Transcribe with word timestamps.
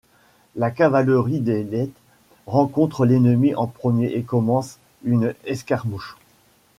La 0.55 0.71
cavalerie 0.71 1.41
d'Ellet 1.41 1.91
rencontre 2.47 3.05
l'ennemi 3.05 3.53
en 3.53 3.67
premier 3.67 4.11
et 4.15 4.23
commence 4.23 4.79
une 5.03 5.35
escarmouche. 5.45 6.17